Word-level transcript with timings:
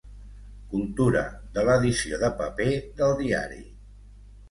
Cultura 0.71 1.21
de 1.59 1.67
l'edició 1.69 2.21
de 2.25 2.33
paper 2.43 2.71
del 3.01 3.19
diari. 3.25 3.65